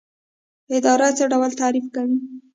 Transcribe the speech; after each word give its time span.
اداره 0.75 1.09
څه 1.17 1.23
ډول 1.31 1.51
تعریف 1.61 1.85
کوئ؟ 1.95 2.13